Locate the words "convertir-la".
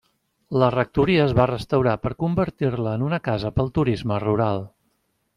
2.23-2.93